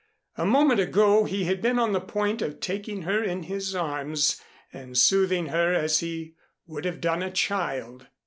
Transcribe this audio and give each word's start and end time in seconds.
A 0.35 0.47
moment 0.47 0.79
ago 0.79 1.25
he 1.25 1.43
had 1.43 1.61
been 1.61 1.77
on 1.77 1.91
the 1.91 2.01
point 2.01 2.41
of 2.41 2.59
taking 2.59 3.03
her 3.03 3.23
in 3.23 3.43
his 3.43 3.75
arms 3.75 4.41
and 4.73 4.97
soothing 4.97 5.49
her 5.49 5.75
as 5.75 5.99
he 5.99 6.33
would 6.65 6.85
have 6.85 6.99
done 7.01 7.21
a 7.21 7.29
child. 7.29 8.07